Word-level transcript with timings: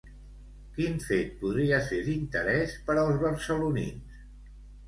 Quin 0.77 0.95
fet 1.07 1.35
podria 1.43 1.81
ser 1.89 2.01
d'interès 2.07 2.75
per 2.89 2.97
als 3.03 3.23
barcelonins? 3.27 4.19